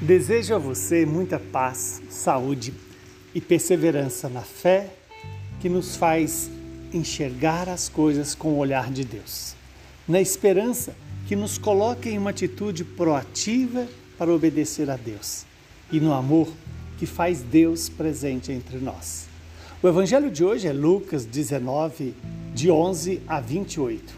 [0.00, 2.74] Desejo a você muita paz, saúde
[3.34, 4.90] e perseverança na fé
[5.58, 6.50] que nos faz
[6.92, 9.56] enxergar as coisas com o olhar de Deus.
[10.06, 10.94] Na esperança
[11.26, 13.88] que nos coloca em uma atitude proativa
[14.18, 15.46] para obedecer a Deus.
[15.90, 16.52] E no amor
[16.98, 19.26] que faz Deus presente entre nós.
[19.82, 22.14] O evangelho de hoje é Lucas 19,
[22.54, 24.14] de 11 a 28.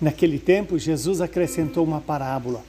[0.00, 2.64] Naquele tempo, Jesus acrescentou uma parábola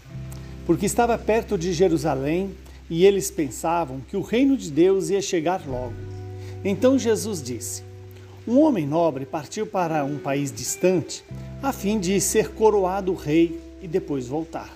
[0.67, 2.53] porque estava perto de Jerusalém
[2.89, 5.93] e eles pensavam que o reino de Deus ia chegar logo.
[6.63, 7.83] Então Jesus disse:
[8.45, 11.23] Um homem nobre partiu para um país distante
[11.63, 14.75] a fim de ser coroado rei e depois voltar.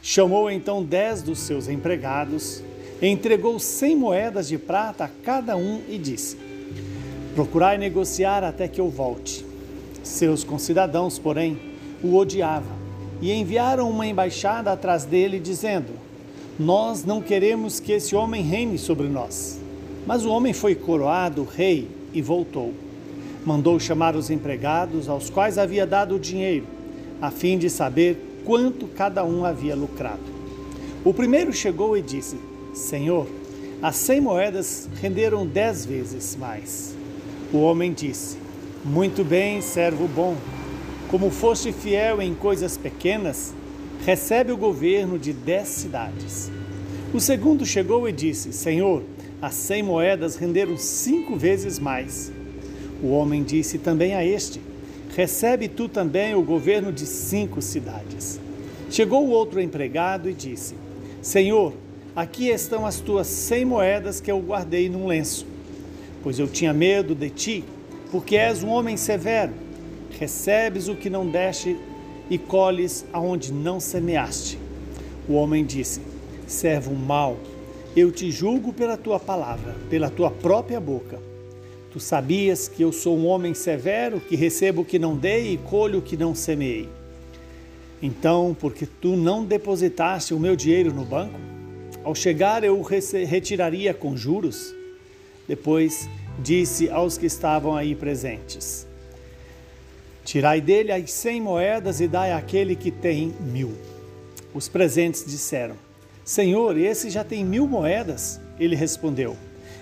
[0.00, 2.62] Chamou então dez dos seus empregados,
[3.02, 6.38] entregou cem moedas de prata a cada um e disse:
[7.34, 9.44] Procurai negociar até que eu volte.
[10.04, 11.58] Seus concidadãos, porém,
[12.04, 12.87] o odiavam
[13.20, 15.92] e enviaram uma embaixada atrás dele, dizendo:
[16.58, 19.58] Nós não queremos que esse homem reine sobre nós.
[20.06, 22.72] Mas o homem foi coroado rei e voltou.
[23.44, 26.66] Mandou chamar os empregados, aos quais havia dado o dinheiro,
[27.20, 30.38] a fim de saber quanto cada um havia lucrado.
[31.04, 32.36] O primeiro chegou e disse:
[32.72, 33.26] Senhor,
[33.82, 36.94] as cem moedas renderam dez vezes mais.
[37.52, 38.36] O homem disse:
[38.84, 40.36] Muito bem, servo bom
[41.08, 43.54] como foste fiel em coisas pequenas,
[44.04, 46.50] recebe o governo de dez cidades.
[47.14, 49.02] O segundo chegou e disse: Senhor,
[49.40, 52.30] as cem moedas renderam cinco vezes mais.
[53.02, 54.60] O homem disse também a este:
[55.16, 58.38] Recebe tu também o governo de cinco cidades.
[58.90, 60.74] Chegou o outro empregado e disse:
[61.22, 61.72] Senhor,
[62.14, 65.46] aqui estão as tuas cem moedas que eu guardei num lenço.
[66.22, 67.64] Pois eu tinha medo de ti,
[68.10, 69.67] porque és um homem severo
[70.10, 71.76] recebes o que não deste
[72.30, 74.58] e colhes aonde não semeaste.
[75.28, 76.00] O homem disse:
[76.46, 77.36] Servo mau,
[77.96, 81.18] eu te julgo pela tua palavra, pela tua própria boca.
[81.92, 85.56] Tu sabias que eu sou um homem severo, que recebo o que não dei e
[85.56, 86.88] colho o que não semeei.
[88.00, 91.38] Então, porque tu não depositaste o meu dinheiro no banco,
[92.04, 94.74] ao chegar eu o retiraria com juros.
[95.46, 96.08] Depois
[96.38, 98.87] disse aos que estavam aí presentes:
[100.28, 103.72] Tirai dele as cem moedas e dai àquele que tem mil.
[104.52, 105.74] Os presentes disseram:
[106.22, 108.38] Senhor, esse já tem mil moedas.
[108.60, 109.38] Ele respondeu: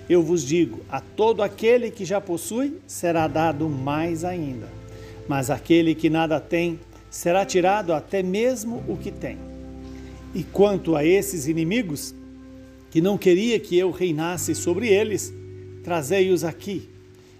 [0.08, 4.68] Eu vos digo: a todo aquele que já possui será dado mais ainda.
[5.26, 6.78] Mas aquele que nada tem
[7.10, 9.38] será tirado até mesmo o que tem.
[10.32, 12.14] E quanto a esses inimigos,
[12.88, 15.34] que não queria que eu reinasse sobre eles,
[15.82, 16.88] trazei-os aqui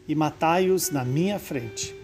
[0.09, 1.96] e matai-os na minha frente.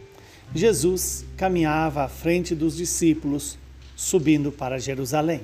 [0.54, 3.58] Jesus caminhava à frente dos discípulos,
[3.96, 5.40] subindo para Jerusalém.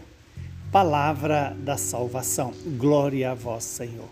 [0.71, 2.53] Palavra da salvação.
[2.77, 4.11] Glória a vós, Senhor.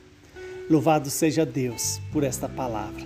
[0.70, 3.04] Louvado seja Deus por esta palavra.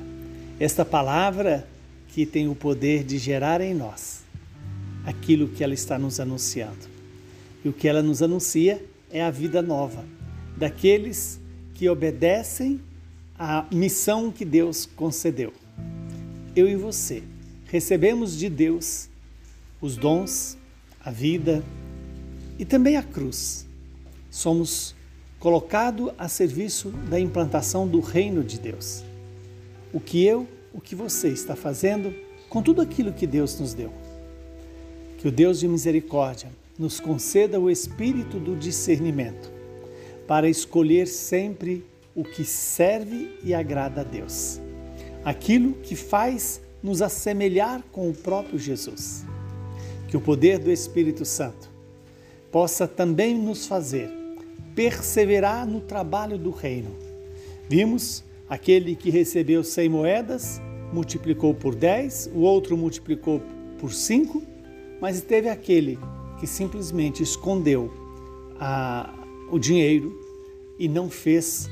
[0.61, 1.67] Esta palavra
[2.09, 4.23] que tem o poder de gerar em nós
[5.05, 6.89] aquilo que ela está nos anunciando.
[7.65, 10.05] E o que ela nos anuncia é a vida nova
[10.57, 11.41] daqueles
[11.75, 12.81] que obedecem
[13.37, 15.53] à missão que Deus concedeu.
[16.55, 17.23] Eu e você
[17.71, 19.09] recebemos de Deus
[19.81, 20.59] os dons,
[21.03, 21.63] a vida
[22.59, 23.65] e também a cruz.
[24.29, 24.95] Somos
[25.39, 29.05] colocados a serviço da implantação do reino de Deus.
[29.93, 32.13] O que eu, o que você está fazendo
[32.49, 33.93] com tudo aquilo que Deus nos deu.
[35.19, 39.51] Que o Deus de misericórdia nos conceda o espírito do discernimento
[40.27, 44.61] para escolher sempre o que serve e agrada a Deus.
[45.25, 49.25] Aquilo que faz nos assemelhar com o próprio Jesus.
[50.09, 51.71] Que o poder do Espírito Santo
[52.51, 54.11] possa também nos fazer
[54.75, 56.97] perseverar no trabalho do reino.
[57.69, 60.61] Vimos aquele que recebeu cem moedas,
[60.93, 63.43] multiplicou por dez, o outro multiplicou
[63.79, 64.43] por cinco,
[65.01, 65.99] mas teve aquele
[66.39, 67.93] que simplesmente escondeu
[68.59, 69.15] a,
[69.51, 70.19] o dinheiro
[70.79, 71.69] e não fez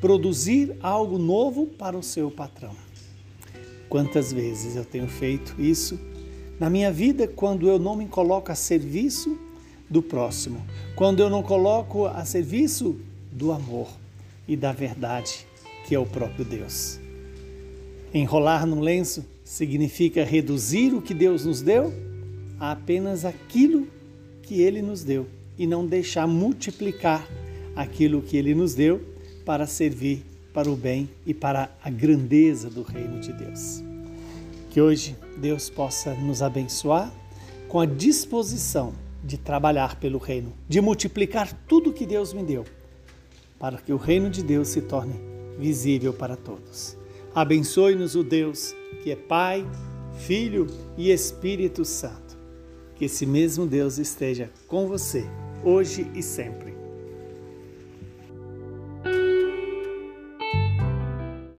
[0.00, 2.74] produzir algo novo para o seu patrão.
[3.90, 5.98] Quantas vezes eu tenho feito isso
[6.60, 9.36] na minha vida quando eu não me coloco a serviço
[9.90, 10.64] do próximo,
[10.94, 13.00] quando eu não coloco a serviço
[13.32, 13.88] do amor
[14.46, 15.44] e da verdade,
[15.84, 17.00] que é o próprio Deus.
[18.14, 21.92] Enrolar no lenço significa reduzir o que Deus nos deu
[22.60, 23.88] a apenas aquilo
[24.42, 25.26] que Ele nos deu
[25.58, 27.28] e não deixar multiplicar
[27.74, 29.00] aquilo que Ele nos deu
[29.44, 33.82] para servir para o bem e para a grandeza do reino de Deus.
[34.70, 37.12] Que hoje Deus possa nos abençoar
[37.68, 38.92] com a disposição
[39.22, 42.64] de trabalhar pelo reino, de multiplicar tudo que Deus me deu,
[43.58, 45.14] para que o reino de Deus se torne
[45.58, 46.96] visível para todos.
[47.34, 49.66] Abençoe-nos o Deus que é Pai,
[50.18, 50.66] Filho
[50.96, 52.38] e Espírito Santo.
[52.96, 55.24] Que esse mesmo Deus esteja com você,
[55.64, 56.69] hoje e sempre.